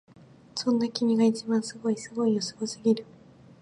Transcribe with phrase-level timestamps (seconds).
[0.55, 3.05] そんな君が一番すごいすごいよすごすぎる！